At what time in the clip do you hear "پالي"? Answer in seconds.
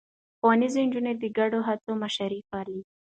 2.49-2.79